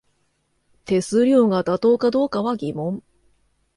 [0.85, 3.03] 手数料が妥当かどうかは疑問